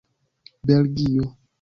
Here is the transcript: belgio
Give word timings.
belgio 0.65 1.31